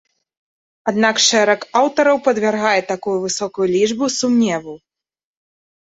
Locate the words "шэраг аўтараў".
1.25-2.17